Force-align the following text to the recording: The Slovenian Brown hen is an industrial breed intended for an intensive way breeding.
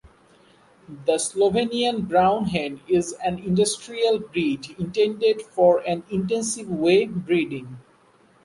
The 1.05 1.17
Slovenian 1.19 2.07
Brown 2.07 2.45
hen 2.45 2.81
is 2.87 3.13
an 3.23 3.37
industrial 3.37 4.17
breed 4.17 4.75
intended 4.79 5.43
for 5.43 5.87
an 5.87 6.03
intensive 6.09 6.67
way 6.67 7.05
breeding. 7.05 7.77